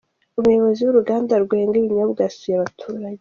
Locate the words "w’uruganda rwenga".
0.83-1.75